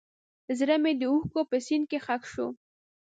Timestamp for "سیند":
1.65-1.85